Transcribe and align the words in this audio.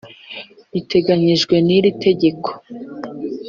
Biteganijwe 0.73 1.55
n 1.65 1.69
iri 1.77 1.89
tegeko 2.03 2.49